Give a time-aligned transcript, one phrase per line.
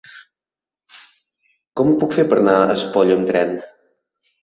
[1.81, 3.57] Com ho puc fer per anar a Espolla amb tren?